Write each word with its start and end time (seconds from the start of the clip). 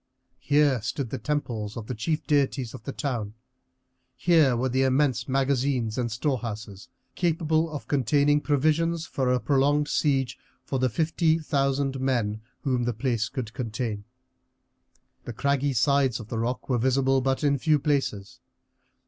Here 0.39 0.81
stood 0.81 1.11
the 1.11 1.19
temples 1.19 1.77
of 1.77 1.85
the 1.85 1.93
chief 1.93 2.25
deities 2.25 2.73
of 2.73 2.85
the 2.85 2.91
town; 2.91 3.35
here 4.15 4.57
were 4.57 4.67
immense 4.67 5.27
magazines 5.29 5.95
and 5.95 6.11
storehouses 6.11 6.89
capable 7.13 7.69
of 7.69 7.87
containing 7.87 8.41
provisions 8.41 9.05
for 9.05 9.31
a 9.31 9.39
prolonged 9.39 9.87
siege 9.87 10.39
for 10.65 10.79
the 10.79 10.89
fifty 10.89 11.37
thousand 11.37 11.99
men 11.99 12.41
whom 12.63 12.85
the 12.85 12.93
place 12.93 13.29
could 13.29 13.53
contain. 13.53 14.03
The 15.25 15.33
craggy 15.33 15.73
sides 15.73 16.19
of 16.19 16.29
the 16.29 16.39
rock 16.39 16.67
were 16.67 16.79
visible 16.79 17.21
but 17.21 17.43
in 17.43 17.59
few 17.59 17.77
places. 17.77 18.39